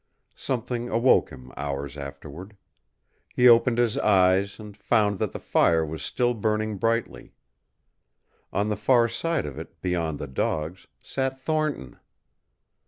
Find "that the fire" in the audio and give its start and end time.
5.19-5.85